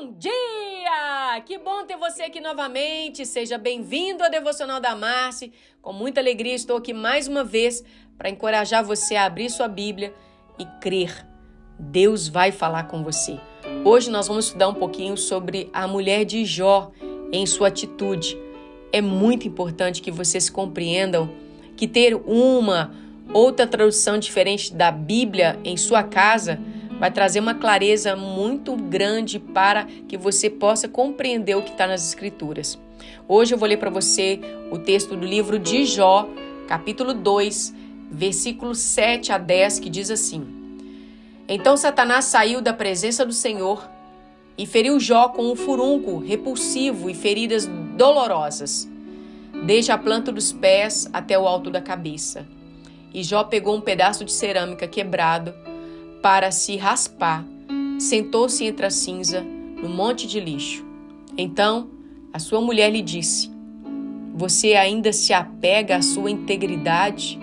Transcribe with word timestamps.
Bom 0.00 0.12
dia! 0.16 1.42
Que 1.44 1.58
bom 1.58 1.84
ter 1.84 1.96
você 1.96 2.22
aqui 2.22 2.40
novamente. 2.40 3.26
Seja 3.26 3.58
bem-vindo 3.58 4.22
ao 4.22 4.30
Devocional 4.30 4.80
da 4.80 4.94
Marce. 4.94 5.52
Com 5.82 5.92
muita 5.92 6.20
alegria 6.20 6.54
estou 6.54 6.76
aqui 6.76 6.92
mais 6.92 7.26
uma 7.26 7.42
vez 7.42 7.82
para 8.16 8.30
encorajar 8.30 8.84
você 8.84 9.16
a 9.16 9.24
abrir 9.24 9.50
sua 9.50 9.66
Bíblia 9.66 10.14
e 10.56 10.64
crer. 10.80 11.26
Deus 11.76 12.28
vai 12.28 12.52
falar 12.52 12.84
com 12.84 13.02
você. 13.02 13.40
Hoje 13.84 14.08
nós 14.08 14.28
vamos 14.28 14.44
estudar 14.44 14.68
um 14.68 14.74
pouquinho 14.74 15.16
sobre 15.16 15.68
a 15.72 15.88
mulher 15.88 16.24
de 16.24 16.44
Jó 16.44 16.92
em 17.32 17.44
sua 17.44 17.66
atitude. 17.66 18.38
É 18.92 19.00
muito 19.00 19.48
importante 19.48 20.00
que 20.00 20.12
vocês 20.12 20.48
compreendam 20.48 21.28
que 21.76 21.88
ter 21.88 22.14
uma 22.14 22.94
outra 23.34 23.66
tradução 23.66 24.16
diferente 24.16 24.72
da 24.72 24.92
Bíblia 24.92 25.58
em 25.64 25.76
sua 25.76 26.04
casa 26.04 26.60
vai 26.98 27.10
trazer 27.10 27.40
uma 27.40 27.54
clareza 27.54 28.16
muito 28.16 28.74
grande 28.76 29.38
para 29.38 29.84
que 29.84 30.16
você 30.16 30.50
possa 30.50 30.88
compreender 30.88 31.56
o 31.56 31.62
que 31.62 31.70
está 31.70 31.86
nas 31.86 32.06
Escrituras. 32.06 32.78
Hoje 33.28 33.54
eu 33.54 33.58
vou 33.58 33.68
ler 33.68 33.76
para 33.76 33.90
você 33.90 34.40
o 34.70 34.78
texto 34.78 35.16
do 35.16 35.24
livro 35.24 35.58
de 35.58 35.84
Jó, 35.84 36.28
capítulo 36.66 37.14
2, 37.14 37.74
versículos 38.10 38.78
7 38.78 39.32
a 39.32 39.38
10, 39.38 39.78
que 39.78 39.88
diz 39.88 40.10
assim: 40.10 40.46
Então 41.48 41.76
Satanás 41.76 42.24
saiu 42.24 42.60
da 42.60 42.72
presença 42.72 43.24
do 43.24 43.32
Senhor 43.32 43.88
e 44.56 44.66
feriu 44.66 44.98
Jó 44.98 45.28
com 45.28 45.52
um 45.52 45.54
furúnculo 45.54 46.18
repulsivo 46.18 47.08
e 47.08 47.14
feridas 47.14 47.66
dolorosas, 47.96 48.88
desde 49.64 49.92
a 49.92 49.98
planta 49.98 50.32
dos 50.32 50.52
pés 50.52 51.08
até 51.12 51.38
o 51.38 51.46
alto 51.46 51.70
da 51.70 51.80
cabeça. 51.80 52.44
E 53.14 53.22
Jó 53.22 53.44
pegou 53.44 53.76
um 53.76 53.80
pedaço 53.80 54.24
de 54.24 54.32
cerâmica 54.32 54.88
quebrado 54.88 55.54
para 56.22 56.50
se 56.50 56.76
raspar, 56.76 57.44
sentou-se 57.98 58.64
entre 58.64 58.86
a 58.86 58.90
cinza 58.90 59.40
no 59.40 59.88
monte 59.88 60.26
de 60.26 60.40
lixo. 60.40 60.84
Então 61.36 61.88
a 62.32 62.38
sua 62.38 62.60
mulher 62.60 62.90
lhe 62.90 63.02
disse: 63.02 63.50
Você 64.34 64.74
ainda 64.74 65.12
se 65.12 65.32
apega 65.32 65.96
à 65.96 66.02
sua 66.02 66.30
integridade 66.30 67.38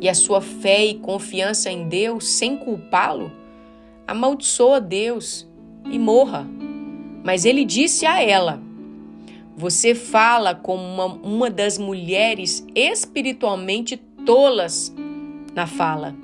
e 0.00 0.08
à 0.08 0.14
sua 0.14 0.40
fé 0.40 0.86
e 0.86 0.94
confiança 0.94 1.70
em 1.70 1.88
Deus 1.88 2.28
sem 2.28 2.56
culpá-lo? 2.56 3.30
Amaldiçoa 4.06 4.80
Deus 4.80 5.48
e 5.90 5.98
morra. 5.98 6.48
Mas 7.24 7.44
ele 7.44 7.64
disse 7.64 8.06
a 8.06 8.22
ela: 8.22 8.60
Você 9.56 9.94
fala 9.94 10.54
como 10.54 10.82
uma, 10.82 11.06
uma 11.06 11.50
das 11.50 11.78
mulheres 11.78 12.66
espiritualmente 12.74 13.96
tolas 14.24 14.94
na 15.54 15.66
fala 15.66 16.14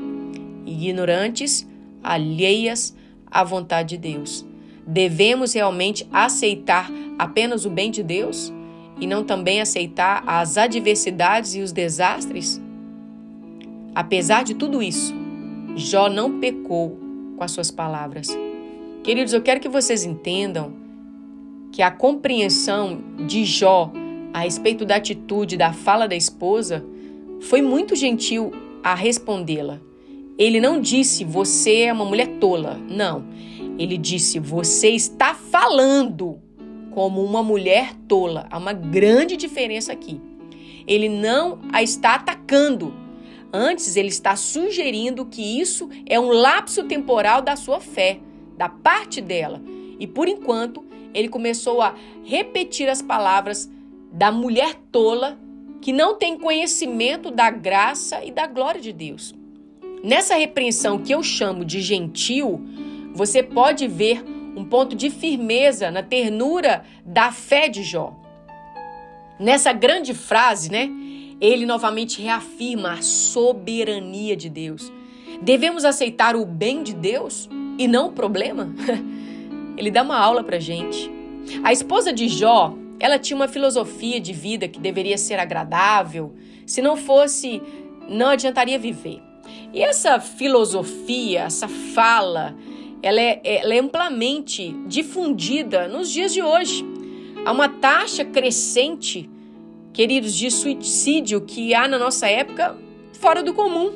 ignorantes, 0.67 1.67
alheias 2.03 2.95
à 3.31 3.45
vontade 3.45 3.97
de 3.97 3.99
Deus. 3.99 4.45
Devemos 4.87 5.53
realmente 5.55 6.07
aceitar 6.13 6.91
apenas 7.19 7.65
o 7.65 7.71
bem 7.71 7.91
de 7.91 8.03
Deus 8.03 8.53
e 9.01 9.07
não 9.07 9.25
também 9.25 9.61
aceitar 9.61 10.23
as 10.27 10.57
adversidades 10.57 11.55
e 11.55 11.61
os 11.61 11.73
desastres? 11.73 12.61
Apesar 13.95 14.45
de 14.45 14.55
tudo 14.55 14.83
isso, 14.83 15.15
Jó 15.75 16.09
não 16.09 16.39
pecou 16.39 16.99
com 17.37 17.43
as 17.43 17.51
suas 17.51 17.71
palavras. 17.71 18.29
Queridos, 19.03 19.33
eu 19.33 19.43
quero 19.43 19.61
que 19.61 19.69
vocês 19.69 20.05
entendam 20.05 20.73
que 21.73 21.83
a 21.83 21.91
compreensão 21.91 22.99
de 23.27 23.45
Jó 23.45 23.93
a 24.37 24.41
respeito 24.41 24.85
da 24.85 24.97
atitude, 24.97 25.57
da 25.57 25.73
fala 25.73 26.07
da 26.07 26.15
esposa, 26.15 26.85
foi 27.41 27.63
muito 27.63 27.97
gentil 27.97 28.53
a 28.85 28.95
respondê-la. 28.95 29.81
Ele 30.39 30.61
não 30.61 30.81
disse 30.81 31.25
você 31.25 31.83
é 31.83 31.93
uma 31.93 32.05
mulher 32.05 32.29
tola. 32.39 32.79
Não. 32.89 33.25
Ele 33.79 33.97
disse 33.97 34.39
você 34.39 34.91
está 34.91 35.35
falando 35.35 36.41
como 36.91 37.23
uma 37.23 37.43
mulher 37.43 37.95
tola. 38.09 38.47
Há 38.51 38.59
uma 38.59 38.73
grande 38.73 39.37
diferença 39.37 39.93
aqui. 39.93 40.21
Ele 40.87 41.09
não 41.09 41.59
a 41.73 41.83
está 41.83 42.15
atacando. 42.15 42.95
Antes, 43.53 43.97
ele 43.97 44.09
está 44.09 44.37
sugerindo 44.37 45.25
que 45.25 45.61
isso 45.61 45.89
é 46.05 46.19
um 46.21 46.29
lapso 46.29 46.85
temporal 46.85 47.41
da 47.41 47.57
sua 47.57 47.81
fé, 47.81 48.21
da 48.57 48.69
parte 48.69 49.21
dela. 49.21 49.63
E 49.99 50.07
por 50.07 50.29
enquanto, 50.29 50.85
ele 51.15 51.29
começou 51.29 51.81
a 51.81 51.95
repetir 52.25 52.89
as 52.89 53.01
palavras 53.01 53.71
da 54.13 54.31
mulher 54.31 54.75
tola 54.93 55.39
que 55.81 55.93
não 55.93 56.17
tem 56.17 56.39
conhecimento 56.39 57.31
da 57.31 57.51
graça 57.51 58.25
e 58.25 58.31
da 58.31 58.47
glória 58.47 58.81
de 58.81 58.93
Deus. 58.93 59.35
Nessa 60.03 60.37
repreensão 60.37 60.99
que 60.99 61.13
eu 61.13 61.23
chamo 61.23 61.65
de 61.65 61.81
gentil, 61.81 62.61
você 63.13 63.43
pode 63.43 63.89
ver 63.89 64.25
um 64.57 64.65
ponto 64.65 64.97
de 64.97 65.11
firmeza 65.11 65.91
na 65.91 66.03
ternura 66.03 66.85
da 67.05 67.31
fé 67.33 67.69
de 67.69 67.83
Jó. 67.83 68.15
Nessa 69.39 69.73
grande 69.73 70.15
frase, 70.15 70.71
né? 70.71 70.91
Ele 71.41 71.67
novamente 71.67 72.23
reafirma 72.23 72.93
a 72.93 73.03
soberania 73.03 74.35
de 74.35 74.49
Deus. 74.49 74.91
Devemos 75.43 75.85
aceitar 75.85 76.35
o 76.35 76.47
bem 76.47 76.83
de 76.83 76.95
Deus 76.95 77.49
e 77.79 77.87
não 77.87 78.09
o 78.09 78.13
problema? 78.13 78.73
Ele 79.77 79.91
dá 79.91 80.03
uma 80.03 80.19
aula 80.19 80.43
pra 80.43 80.59
gente. 80.59 81.11
A 81.63 81.71
esposa 81.71 82.11
de 82.13 82.29
Jó, 82.29 82.75
ela 82.99 83.19
tinha 83.19 83.37
uma 83.37 83.47
filosofia 83.47 84.19
de 84.19 84.33
vida 84.33 84.67
que 84.67 84.81
deveria 84.81 85.19
ser 85.19 85.39
agradável. 85.39 86.35
Se 86.67 86.81
não 86.81 86.97
fosse, 86.97 87.61
não 88.09 88.29
adiantaria 88.29 88.79
viver. 88.79 89.26
E 89.73 89.83
essa 89.83 90.19
filosofia, 90.21 91.43
essa 91.43 91.69
fala, 91.69 92.57
ela 93.03 93.21
é, 93.21 93.41
ela 93.45 93.75
é 93.75 93.79
amplamente 93.79 94.75
difundida 94.87 95.89
nos 95.89 96.11
dias 96.11 96.33
de 96.33 96.43
hoje. 96.43 96.85
Há 97.45 97.53
uma 97.53 97.69
taxa 97.69 98.25
crescente, 98.25 99.29
queridos, 99.93 100.35
de 100.35 100.51
suicídio 100.51 101.41
que 101.43 101.75
há 101.75 101.87
na 101.87 101.99
nossa 101.99 102.27
época 102.29 102.77
fora 103.13 103.43
do 103.43 103.55
comum. 103.55 103.93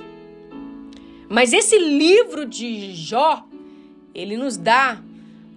Mas 1.28 1.52
esse 1.52 1.78
livro 1.78 2.44
de 2.44 2.92
Jó, 2.94 3.44
ele 4.14 4.36
nos 4.36 4.56
dá 4.56 5.00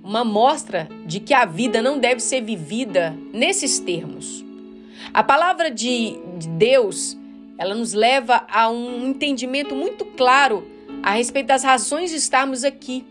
uma 0.03 0.23
mostra 0.23 0.89
de 1.05 1.19
que 1.19 1.33
a 1.33 1.45
vida 1.45 1.81
não 1.81 1.97
deve 1.97 2.19
ser 2.19 2.41
vivida 2.41 3.17
nesses 3.31 3.79
termos. 3.79 4.43
A 5.13 5.23
palavra 5.23 5.71
de 5.71 6.15
Deus 6.57 7.17
ela 7.57 7.75
nos 7.75 7.93
leva 7.93 8.45
a 8.49 8.69
um 8.69 9.07
entendimento 9.07 9.75
muito 9.75 10.05
claro 10.05 10.67
a 11.01 11.11
respeito 11.11 11.47
das 11.47 11.63
razões 11.63 12.09
de 12.09 12.17
estarmos 12.17 12.63
aqui, 12.63 13.05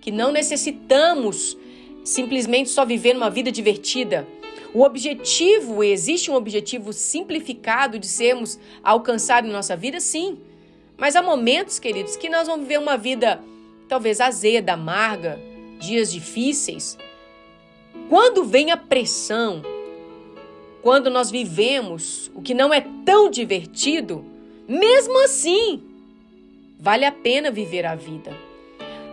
que 0.00 0.10
não 0.10 0.32
necessitamos 0.32 1.56
simplesmente 2.04 2.70
só 2.70 2.84
viver 2.84 3.16
uma 3.16 3.30
vida 3.30 3.50
divertida. 3.50 4.26
O 4.74 4.82
objetivo, 4.82 5.84
existe 5.84 6.30
um 6.30 6.34
objetivo 6.34 6.92
simplificado 6.92 7.98
de 7.98 8.06
sermos 8.06 8.58
alcançados 8.82 9.48
em 9.48 9.52
nossa 9.52 9.76
vida, 9.76 10.00
sim. 10.00 10.38
Mas 10.96 11.14
há 11.14 11.22
momentos, 11.22 11.78
queridos, 11.78 12.16
que 12.16 12.28
nós 12.28 12.46
vamos 12.46 12.62
viver 12.62 12.78
uma 12.78 12.96
vida 12.96 13.42
talvez 13.88 14.20
azeda, 14.20 14.72
amarga, 14.72 15.38
dias 15.78 16.10
difíceis. 16.10 16.96
Quando 18.08 18.44
vem 18.44 18.70
a 18.70 18.76
pressão, 18.76 19.62
quando 20.82 21.08
nós 21.08 21.30
vivemos 21.30 22.30
o 22.34 22.42
que 22.42 22.52
não 22.52 22.74
é 22.74 22.84
tão 23.04 23.30
divertido, 23.30 24.24
mesmo 24.68 25.24
assim, 25.24 25.80
vale 26.78 27.04
a 27.04 27.12
pena 27.12 27.50
viver 27.50 27.86
a 27.86 27.94
vida. 27.94 28.36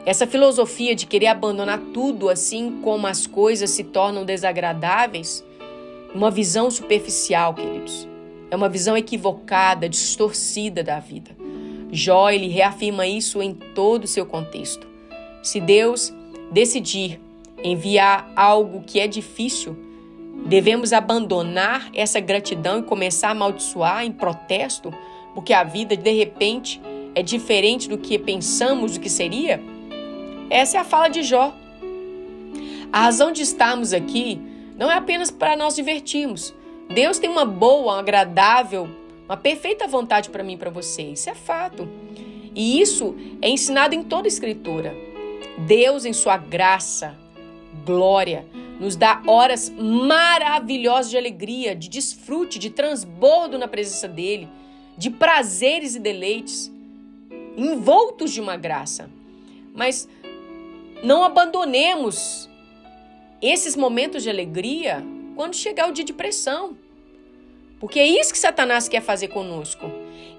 Essa 0.05 0.25
filosofia 0.25 0.95
de 0.95 1.05
querer 1.05 1.27
abandonar 1.27 1.79
tudo 1.93 2.27
assim 2.27 2.81
como 2.81 3.05
as 3.05 3.27
coisas 3.27 3.69
se 3.69 3.83
tornam 3.83 4.25
desagradáveis, 4.25 5.43
uma 6.15 6.31
visão 6.31 6.71
superficial, 6.71 7.53
queridos. 7.53 8.07
É 8.49 8.55
uma 8.55 8.67
visão 8.67 8.97
equivocada, 8.97 9.87
distorcida 9.87 10.83
da 10.83 10.99
vida. 10.99 11.37
Jó, 11.91 12.31
ele 12.31 12.47
reafirma 12.47 13.05
isso 13.05 13.43
em 13.43 13.53
todo 13.53 14.05
o 14.05 14.07
seu 14.07 14.25
contexto. 14.25 14.87
Se 15.43 15.59
Deus 15.59 16.11
decidir 16.51 17.21
enviar 17.63 18.31
algo 18.35 18.81
que 18.81 18.99
é 18.99 19.07
difícil, 19.07 19.88
Devemos 20.45 20.93
abandonar 20.93 21.89
essa 21.93 22.19
gratidão 22.19 22.79
e 22.79 22.83
começar 22.83 23.29
a 23.29 23.31
amaldiçoar 23.31 24.03
em 24.03 24.11
protesto, 24.11 24.93
porque 25.33 25.53
a 25.53 25.63
vida 25.63 25.95
de 25.95 26.11
repente 26.11 26.81
é 27.13 27.21
diferente 27.21 27.87
do 27.89 27.97
que 27.97 28.17
pensamos 28.17 28.95
o 28.95 28.99
que 28.99 29.09
seria? 29.09 29.61
Essa 30.49 30.77
é 30.77 30.79
a 30.79 30.83
fala 30.83 31.07
de 31.07 31.21
Jó. 31.21 31.53
A 32.91 33.01
razão 33.01 33.31
de 33.31 33.43
estarmos 33.43 33.93
aqui 33.93 34.41
não 34.75 34.89
é 34.89 34.95
apenas 34.95 35.29
para 35.29 35.55
nós 35.55 35.75
divertirmos. 35.75 36.53
Deus 36.89 37.19
tem 37.19 37.29
uma 37.29 37.45
boa, 37.45 37.99
agradável, 37.99 38.89
uma 39.25 39.37
perfeita 39.37 39.87
vontade 39.87 40.29
para 40.29 40.43
mim 40.43 40.53
e 40.53 40.57
para 40.57 40.71
você. 40.71 41.03
Isso 41.03 41.29
é 41.29 41.35
fato. 41.35 41.87
E 42.55 42.81
isso 42.81 43.15
é 43.41 43.49
ensinado 43.49 43.93
em 43.93 44.01
toda 44.01 44.27
a 44.27 44.29
Escritura. 44.29 44.95
Deus, 45.59 46.05
em 46.05 46.13
sua 46.13 46.37
graça, 46.37 47.15
glória, 47.85 48.45
nos 48.79 48.95
dá 48.95 49.21
horas 49.27 49.69
maravilhosas 49.69 51.09
de 51.09 51.17
alegria, 51.17 51.75
de 51.75 51.89
desfrute, 51.89 52.59
de 52.59 52.69
transbordo 52.69 53.57
na 53.57 53.67
presença 53.67 54.07
dele, 54.07 54.47
de 54.97 55.09
prazeres 55.09 55.95
e 55.95 55.99
deleites, 55.99 56.71
envoltos 57.57 58.31
de 58.31 58.39
uma 58.39 58.55
graça. 58.55 59.09
Mas 59.73 60.07
não 61.03 61.23
abandonemos 61.23 62.49
esses 63.41 63.75
momentos 63.75 64.23
de 64.23 64.29
alegria 64.29 65.03
quando 65.35 65.55
chegar 65.55 65.89
o 65.89 65.93
dia 65.93 66.03
de 66.03 66.13
pressão. 66.13 66.77
Porque 67.79 67.99
é 67.99 68.05
isso 68.05 68.33
que 68.33 68.39
Satanás 68.39 68.89
quer 68.89 69.01
fazer 69.01 69.29
conosco. 69.29 69.89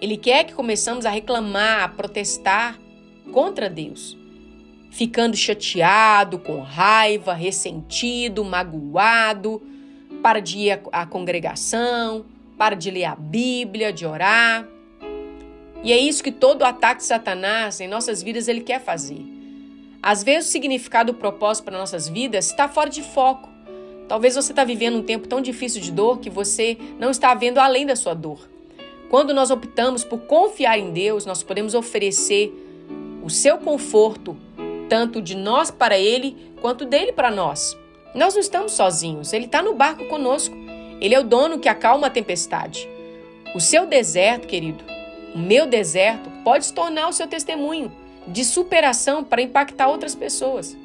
Ele 0.01 0.17
quer 0.17 0.45
que 0.45 0.53
começamos 0.53 1.07
a 1.07 1.11
reclamar, 1.11 1.85
a 1.85 1.89
protestar 1.89 2.79
contra 3.33 3.71
Deus, 3.71 4.17
ficando 4.91 5.37
chateado, 5.37 6.39
com 6.39 6.61
raiva, 6.61 7.33
ressentido, 7.33 8.45
magoado, 8.45 9.63
para 10.23 10.41
de 10.41 10.59
ir 10.59 10.81
à 10.93 11.07
congregação, 11.07 12.27
para 12.59 12.75
de 12.75 12.91
ler 12.91 13.05
a 13.05 13.15
Bíblia, 13.15 13.93
de 13.93 14.05
orar. 14.05 14.67
E 15.83 15.93
é 15.93 15.99
isso 15.99 16.23
que 16.23 16.33
todo 16.33 16.65
ataque 16.65 17.01
de 17.01 17.07
Satanás 17.07 17.81
em 17.81 17.89
nossas 17.89 18.23
vidas 18.23 18.49
ele 18.49 18.61
quer 18.61 18.81
fazer. 18.81 19.25
Às 20.03 20.23
vezes 20.23 20.49
o 20.49 20.53
significado, 20.53 21.13
o 21.13 21.15
propósito 21.15 21.65
para 21.65 21.79
nossas 21.79 22.09
vidas 22.09 22.51
está 22.51 22.69
fora 22.69 22.91
de 22.91 23.03
foco. 23.03 23.49
Talvez 24.09 24.35
você 24.35 24.53
está 24.53 24.65
vivendo 24.65 24.99
um 24.99 25.03
tempo 25.03 25.29
tão 25.29 25.41
difícil 25.41 25.81
de 25.81 25.93
dor 25.93 26.19
que 26.19 26.29
você 26.29 26.77
não 26.99 27.11
está 27.11 27.33
vendo 27.33 27.59
além 27.59 27.87
da 27.87 27.95
sua 27.95 28.13
dor. 28.13 28.49
Quando 29.09 29.33
nós 29.33 29.51
optamos 29.51 30.05
por 30.05 30.21
confiar 30.21 30.79
em 30.79 30.93
Deus, 30.93 31.25
nós 31.25 31.43
podemos 31.43 31.75
oferecer 31.75 32.53
o 33.23 33.31
seu 33.31 33.59
conforto, 33.59 34.37
tanto 34.91 35.23
de 35.23 35.37
nós 35.37 35.71
para 35.71 35.97
Ele, 35.97 36.37
quanto 36.61 36.85
dele 36.85 37.13
para 37.13 37.31
nós. 37.31 37.79
Nós 38.13 38.35
não 38.35 38.41
estamos 38.41 38.73
sozinhos, 38.73 39.33
Ele 39.33 39.47
está 39.47 39.63
no 39.63 39.73
barco 39.73 40.05
conosco. 40.07 40.55
Ele 41.01 41.15
é 41.15 41.21
o 41.21 41.25
dono 41.25 41.61
que 41.61 41.69
acalma 41.69 42.09
a 42.09 42.11
tempestade. 42.11 42.89
O 43.55 43.61
seu 43.61 43.87
deserto, 43.87 44.49
querido, 44.49 44.85
o 45.33 45.39
meu 45.39 45.65
deserto, 45.65 46.29
pode 46.45 46.67
se 46.67 46.75
tornar 46.75 47.09
o 47.09 47.13
seu 47.13 47.29
testemunho 47.29 47.91
de 48.27 48.45
superação 48.45 49.23
para 49.23 49.41
impactar 49.41 49.89
outras 49.89 50.17
pessoas. 50.17 50.77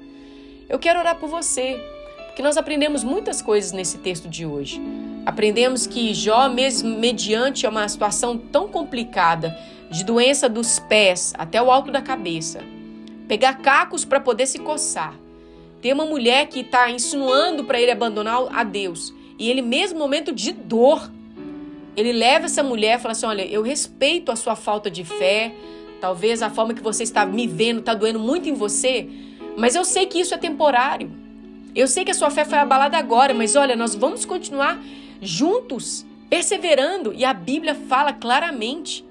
Eu 0.70 0.78
quero 0.78 1.00
orar 1.00 1.16
por 1.16 1.28
você, 1.28 1.80
porque 2.28 2.44
nós 2.44 2.58
aprendemos 2.58 3.04
muitas 3.04 3.42
coisas 3.42 3.72
nesse 3.72 3.98
texto 3.98 4.30
de 4.30 4.46
hoje. 4.46 4.80
Aprendemos 5.26 5.88
que 5.88 6.14
Jó, 6.14 6.48
mesmo 6.48 6.98
mediante 6.98 7.66
uma 7.66 7.90
situação 7.90 8.38
tão 8.38 8.68
complicada, 8.68 9.58
de 9.90 10.04
doença 10.04 10.48
dos 10.48 10.80
pés 10.80 11.34
até 11.38 11.62
o 11.62 11.72
alto 11.72 11.92
da 11.92 12.02
cabeça, 12.02 12.60
pegar 13.28 13.56
cacos 13.56 14.06
para 14.06 14.20
poder 14.20 14.48
se 14.48 14.60
coçar, 14.60 15.16
ter 15.82 15.94
uma 15.94 16.06
mulher 16.06 16.48
que 16.48 16.62
está 16.62 16.90
insinuando 16.90 17.64
para 17.64 17.80
ele 17.80 17.92
abandonar 17.92 18.48
a 18.52 18.64
Deus, 18.64 19.14
e 19.38 19.50
ele, 19.50 19.62
mesmo 19.62 20.00
momento 20.00 20.32
de 20.32 20.52
dor, 20.52 21.12
ele 21.96 22.12
leva 22.12 22.46
essa 22.46 22.64
mulher 22.64 22.98
e 22.98 23.02
fala 23.02 23.12
assim: 23.12 23.26
Olha, 23.26 23.46
eu 23.46 23.62
respeito 23.62 24.32
a 24.32 24.36
sua 24.36 24.56
falta 24.56 24.90
de 24.90 25.04
fé, 25.04 25.54
talvez 26.00 26.42
a 26.42 26.50
forma 26.50 26.74
que 26.74 26.82
você 26.82 27.04
está 27.04 27.26
me 27.26 27.48
vendo 27.48 27.80
está 27.80 27.94
doendo 27.94 28.20
muito 28.20 28.48
em 28.48 28.54
você, 28.54 29.08
mas 29.58 29.76
eu 29.76 29.84
sei 29.84 30.06
que 30.06 30.20
isso 30.20 30.34
é 30.34 30.38
temporário. 30.38 31.12
Eu 31.76 31.88
sei 31.88 32.06
que 32.06 32.12
a 32.12 32.14
sua 32.14 32.30
fé 32.30 32.46
foi 32.46 32.58
abalada 32.58 32.98
agora, 32.98 33.34
mas 33.34 33.56
olha, 33.56 33.76
nós 33.76 33.96
vamos 33.96 34.24
continuar 34.24 34.82
juntos, 35.22 36.06
perseverando. 36.30 37.14
E 37.14 37.26
a 37.26 37.34
Bíblia 37.34 37.76
fala 37.76 38.14
claramente 38.14 39.04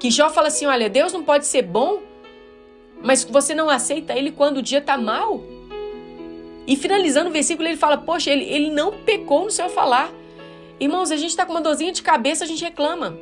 que 0.00 0.10
Jó 0.10 0.30
fala 0.30 0.48
assim: 0.48 0.64
olha, 0.64 0.88
Deus 0.88 1.12
não 1.12 1.22
pode 1.22 1.46
ser 1.46 1.62
bom, 1.62 2.00
mas 3.02 3.24
você 3.24 3.54
não 3.54 3.68
aceita 3.68 4.14
ele 4.14 4.32
quando 4.32 4.58
o 4.58 4.62
dia 4.62 4.78
está 4.78 4.96
mal. 4.96 5.42
E 6.66 6.76
finalizando 6.76 7.30
o 7.30 7.32
versículo, 7.32 7.68
ele 7.68 7.76
fala: 7.76 7.96
Poxa, 7.96 8.30
ele, 8.30 8.44
ele 8.44 8.70
não 8.70 8.92
pecou 8.92 9.44
no 9.44 9.50
seu 9.50 9.68
falar. 9.68 10.10
Irmãos, 10.78 11.10
a 11.10 11.16
gente 11.16 11.30
está 11.30 11.46
com 11.46 11.52
uma 11.52 11.60
dorzinha 11.60 11.92
de 11.92 12.02
cabeça, 12.02 12.44
a 12.44 12.46
gente 12.46 12.62
reclama. 12.62 13.16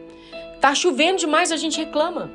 Tá 0.60 0.74
chovendo 0.74 1.18
demais, 1.18 1.52
a 1.52 1.56
gente 1.56 1.78
reclama. 1.78 2.30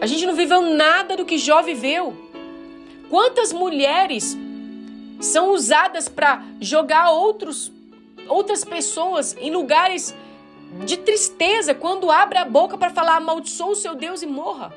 A 0.00 0.06
gente 0.06 0.26
não 0.26 0.34
viveu 0.34 0.62
nada 0.62 1.16
do 1.16 1.24
que 1.24 1.38
Jó 1.38 1.62
viveu. 1.62 2.14
Quantas 3.08 3.52
mulheres 3.52 4.36
são 5.20 5.52
usadas 5.52 6.08
para 6.08 6.42
jogar 6.60 7.10
outros, 7.10 7.72
outras 8.28 8.64
pessoas 8.64 9.36
em 9.40 9.50
lugares 9.50 10.14
de 10.84 10.96
tristeza 10.96 11.74
quando 11.74 12.10
abre 12.10 12.38
a 12.38 12.44
boca 12.44 12.76
para 12.76 12.90
falar 12.90 13.16
amaldiçoa 13.16 13.70
o 13.70 13.76
seu 13.76 13.94
Deus 13.94 14.22
e 14.22 14.26
morra? 14.26 14.72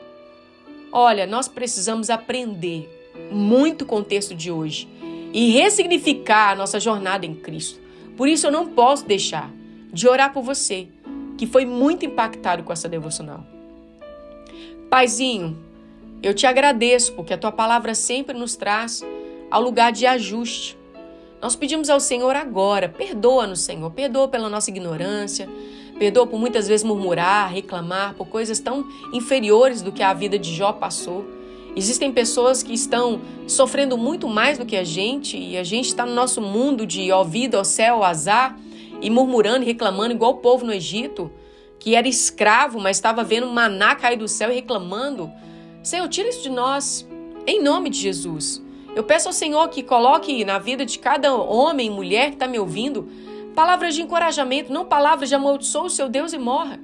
Olha, 0.91 1.27
nós 1.27 1.47
precisamos 1.47 2.09
aprender 2.09 2.89
muito 3.31 3.86
com 3.86 3.97
o 3.97 4.03
texto 4.03 4.33
de 4.33 4.51
hoje 4.51 4.88
e 5.31 5.51
ressignificar 5.51 6.51
a 6.51 6.56
nossa 6.56 6.80
jornada 6.80 7.25
em 7.25 7.36
Cristo. 7.36 7.80
Por 8.18 8.27
isso 8.27 8.47
eu 8.47 8.51
não 8.51 8.68
posso 8.68 9.06
deixar 9.06 9.51
de 9.94 10.07
orar 10.07 10.33
por 10.33 10.44
você, 10.44 10.88
que 11.38 11.45
foi 11.45 11.65
muito 11.65 12.06
impactado 12.06 12.63
com 12.63 12.74
essa 12.74 12.89
devocional. 12.89 13.45
Paizinho, 14.89 15.57
eu 16.21 16.33
te 16.33 16.47
agradeço 16.47 17.13
porque 17.13 17.33
a 17.33 17.38
tua 17.38 17.51
palavra 17.51 17.94
sempre 17.94 18.38
nos 18.38 18.56
traz 18.56 19.03
ao 19.50 19.62
lugar 19.62 19.92
de 19.92 20.06
ajuste. 20.06 20.77
Nós 21.42 21.56
pedimos 21.56 21.89
ao 21.89 22.00
Senhor 22.00 22.35
agora, 22.35 22.89
perdoa-nos, 22.89 23.62
Senhor, 23.62 23.89
perdoa 23.92 24.27
pela 24.27 24.50
nossa 24.50 24.69
ignorância, 24.69 25.47
perdoa 25.99 26.25
por 26.25 26.39
muitas 26.39 26.67
vezes 26.67 26.85
murmurar, 26.85 27.51
reclamar 27.51 28.15
por 28.15 28.25
coisas 28.27 28.59
tão 28.59 28.87
inferiores 29.11 29.81
do 29.81 29.91
que 29.91 30.01
a 30.01 30.13
vida 30.13 30.39
de 30.39 30.55
Jó 30.55 30.71
passou. 30.71 31.25
Existem 31.75 32.11
pessoas 32.11 32.63
que 32.63 32.73
estão 32.73 33.21
sofrendo 33.45 33.97
muito 33.97 34.27
mais 34.27 34.57
do 34.57 34.65
que 34.65 34.77
a 34.77 34.83
gente 34.83 35.37
e 35.37 35.57
a 35.57 35.63
gente 35.63 35.87
está 35.87 36.05
no 36.05 36.15
nosso 36.15 36.41
mundo 36.41 36.85
de 36.85 37.11
ó 37.11 37.23
vida, 37.23 37.59
ó 37.59 37.63
céu, 37.63 37.97
ó 37.99 38.03
azar 38.03 38.57
e 39.01 39.09
murmurando 39.09 39.63
e 39.63 39.67
reclamando 39.67 40.13
igual 40.13 40.31
o 40.31 40.37
povo 40.37 40.65
no 40.65 40.73
Egito, 40.73 41.29
que 41.77 41.95
era 41.95 42.07
escravo, 42.07 42.79
mas 42.79 42.97
estava 42.97 43.23
vendo 43.23 43.47
maná 43.47 43.93
cair 43.93 44.17
do 44.17 44.27
céu 44.27 44.49
e 44.51 44.55
reclamando. 44.55 45.29
Senhor, 45.83 46.07
tira 46.07 46.29
isso 46.29 46.41
de 46.41 46.49
nós, 46.49 47.07
em 47.45 47.61
nome 47.61 47.89
de 47.89 47.99
Jesus. 47.99 48.63
Eu 48.95 49.03
peço 49.03 49.27
ao 49.27 49.33
Senhor 49.33 49.67
que 49.69 49.83
coloque 49.83 50.43
na 50.43 50.57
vida 50.59 50.85
de 50.85 50.97
cada 50.97 51.33
homem 51.33 51.87
e 51.87 51.89
mulher 51.89 52.29
que 52.29 52.35
está 52.35 52.47
me 52.47 52.57
ouvindo 52.57 53.07
palavras 53.55 53.95
de 53.95 54.01
encorajamento, 54.01 54.71
não 54.71 54.85
palavras 54.85 55.29
de 55.29 55.35
amaldiçoa 55.35 55.85
o 55.85 55.89
seu 55.89 56.09
Deus 56.09 56.33
e 56.33 56.37
morra. 56.37 56.79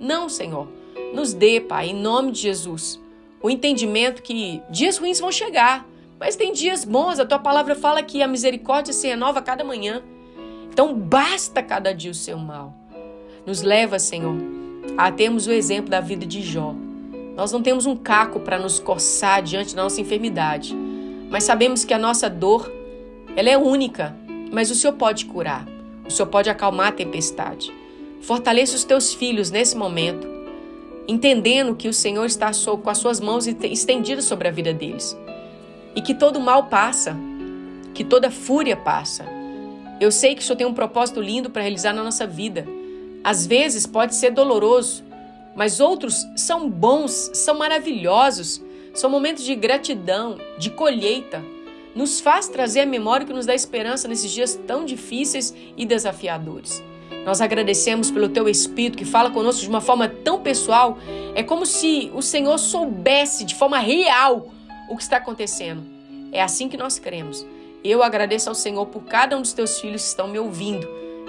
Não, 0.00 0.28
Senhor. 0.28 0.68
Nos 1.12 1.32
dê, 1.32 1.60
Pai, 1.60 1.88
em 1.88 1.94
nome 1.94 2.32
de 2.32 2.40
Jesus, 2.40 3.00
o 3.42 3.48
entendimento 3.48 4.22
que 4.22 4.62
dias 4.70 4.98
ruins 4.98 5.20
vão 5.20 5.30
chegar, 5.30 5.86
mas 6.18 6.36
tem 6.36 6.52
dias 6.52 6.84
bons. 6.84 7.18
A 7.18 7.26
tua 7.26 7.38
palavra 7.38 7.74
fala 7.74 8.02
que 8.02 8.22
a 8.22 8.28
misericórdia 8.28 8.92
se 8.92 9.06
renova 9.06 9.40
cada 9.40 9.64
manhã. 9.64 10.02
Então 10.70 10.94
basta 10.94 11.62
cada 11.62 11.94
dia 11.94 12.10
o 12.10 12.14
seu 12.14 12.38
mal. 12.38 12.74
Nos 13.46 13.62
leva, 13.62 13.98
Senhor, 13.98 14.36
a 14.96 15.10
termos 15.10 15.46
o 15.46 15.52
exemplo 15.52 15.90
da 15.90 16.00
vida 16.00 16.26
de 16.26 16.42
Jó. 16.42 16.74
Nós 17.36 17.52
não 17.52 17.62
temos 17.62 17.86
um 17.86 17.94
caco 17.94 18.40
para 18.40 18.58
nos 18.58 18.80
coçar 18.80 19.42
diante 19.42 19.74
da 19.74 19.82
nossa 19.82 20.00
enfermidade, 20.00 20.74
mas 21.30 21.44
sabemos 21.44 21.84
que 21.84 21.92
a 21.92 21.98
nossa 21.98 22.30
dor, 22.30 22.72
ela 23.36 23.50
é 23.50 23.56
única, 23.58 24.16
mas 24.50 24.70
o 24.70 24.74
Senhor 24.74 24.94
pode 24.94 25.26
curar. 25.26 25.75
O 26.06 26.10
Senhor 26.10 26.28
pode 26.28 26.48
acalmar 26.50 26.88
a 26.88 26.92
tempestade. 26.92 27.72
Fortaleça 28.20 28.76
os 28.76 28.84
teus 28.84 29.12
filhos 29.12 29.50
nesse 29.50 29.76
momento, 29.76 30.26
entendendo 31.06 31.74
que 31.74 31.88
o 31.88 31.92
Senhor 31.92 32.24
está 32.24 32.50
com 32.82 32.90
as 32.90 32.98
suas 32.98 33.20
mãos 33.20 33.46
estendidas 33.46 34.24
sobre 34.24 34.48
a 34.48 34.50
vida 34.50 34.72
deles. 34.72 35.16
E 35.94 36.00
que 36.00 36.14
todo 36.14 36.40
mal 36.40 36.64
passa, 36.64 37.16
que 37.94 38.04
toda 38.04 38.30
fúria 38.30 38.76
passa, 38.76 39.24
eu 39.98 40.12
sei 40.12 40.34
que 40.34 40.42
o 40.42 40.44
Senhor 40.44 40.56
tem 40.56 40.66
um 40.66 40.74
propósito 40.74 41.20
lindo 41.20 41.48
para 41.48 41.62
realizar 41.62 41.92
na 41.92 42.02
nossa 42.02 42.26
vida. 42.26 42.66
Às 43.24 43.46
vezes 43.46 43.86
pode 43.86 44.14
ser 44.14 44.30
doloroso, 44.30 45.02
mas 45.54 45.80
outros 45.80 46.26
são 46.36 46.68
bons, 46.68 47.30
são 47.32 47.56
maravilhosos. 47.58 48.62
São 48.92 49.08
momentos 49.10 49.44
de 49.44 49.54
gratidão, 49.54 50.38
de 50.58 50.70
colheita. 50.70 51.42
Nos 51.96 52.20
faz 52.20 52.46
trazer 52.46 52.80
a 52.80 52.86
memória 52.86 53.26
que 53.26 53.32
nos 53.32 53.46
dá 53.46 53.54
esperança 53.54 54.06
nesses 54.06 54.30
dias 54.30 54.54
tão 54.66 54.84
difíceis 54.84 55.54
e 55.78 55.86
desafiadores. 55.86 56.84
Nós 57.24 57.40
agradecemos 57.40 58.10
pelo 58.10 58.28
teu 58.28 58.46
Espírito 58.50 58.98
que 58.98 59.04
fala 59.06 59.30
conosco 59.30 59.62
de 59.62 59.68
uma 59.68 59.80
forma 59.80 60.06
tão 60.06 60.42
pessoal. 60.42 60.98
É 61.34 61.42
como 61.42 61.64
se 61.64 62.12
o 62.14 62.20
Senhor 62.20 62.58
soubesse 62.58 63.44
de 63.44 63.54
forma 63.54 63.78
real 63.78 64.52
o 64.90 64.96
que 64.96 65.02
está 65.02 65.16
acontecendo. 65.16 65.82
É 66.32 66.42
assim 66.42 66.68
que 66.68 66.76
nós 66.76 66.98
cremos. 66.98 67.46
Eu 67.82 68.02
agradeço 68.02 68.50
ao 68.50 68.54
Senhor 68.54 68.84
por 68.86 69.04
cada 69.04 69.34
um 69.34 69.40
dos 69.40 69.54
teus 69.54 69.80
filhos 69.80 70.02
que 70.02 70.08
estão 70.08 70.28
me 70.28 70.38
ouvindo 70.38 70.86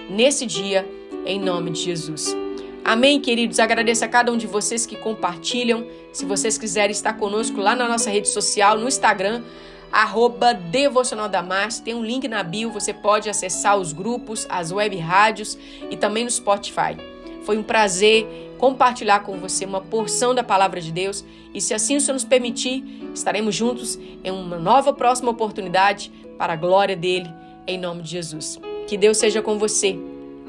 nesse 0.10 0.46
dia, 0.46 0.86
em 1.26 1.40
nome 1.40 1.72
de 1.72 1.80
Jesus. 1.80 2.36
Amém, 2.84 3.22
queridos. 3.22 3.58
Agradeço 3.58 4.04
a 4.04 4.08
cada 4.10 4.34
um 4.34 4.38
de 4.38 4.48
vocês 4.48 4.86
que 4.86 4.98
compartilham. 4.98 5.88
Se 6.12 6.26
vocês 6.26 6.58
quiserem 6.58 6.92
estar 6.92 7.14
conosco 7.14 7.62
lá 7.62 7.74
na 7.74 7.88
nossa 7.88 8.10
rede 8.10 8.28
social, 8.28 8.78
no 8.78 8.88
Instagram, 8.88 9.44
arroba 9.92 10.54
Devocional 10.54 11.30
da. 11.30 11.44
Tem 11.84 11.94
um 11.94 12.04
link 12.04 12.28
na 12.28 12.44
bio, 12.44 12.72
você 12.72 12.94
pode 12.94 13.30
acessar 13.30 13.78
os 13.78 13.94
grupos, 13.94 14.46
as 14.50 14.72
web 14.72 14.96
rádios 14.98 15.58
e 15.90 15.96
também 15.96 16.24
no 16.24 16.32
Spotify. 16.32 16.98
Foi 17.44 17.58
um 17.58 17.64
prazer 17.64 18.28
compartilhar 18.58 19.22
com 19.22 19.38
você 19.38 19.66
uma 19.66 19.82
porção 19.82 20.34
da 20.34 20.44
palavra 20.44 20.82
de 20.82 20.92
Deus 20.92 21.24
e 21.54 21.62
se 21.62 21.74
assim 21.74 21.96
o 21.96 22.02
Senhor 22.02 22.14
nos 22.14 22.26
permitir, 22.26 22.84
estaremos 23.14 23.56
juntos 23.56 23.98
em 24.24 24.32
uma 24.32 24.58
nova 24.58 24.92
próxima 24.92 25.32
oportunidade 25.32 26.12
para 26.38 26.54
a 26.54 26.58
glória 26.58 26.96
dele, 26.96 27.30
em 27.66 27.78
nome 27.78 28.04
de 28.04 28.10
Jesus. 28.10 28.60
Que 28.88 28.98
Deus 28.98 29.18
seja 29.18 29.42
com 29.42 29.58
você, 29.58 29.98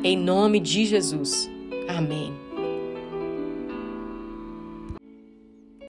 em 0.03 0.17
nome 0.17 0.61
de 0.61 0.85
Jesus. 0.85 1.49
Amém. 1.89 2.48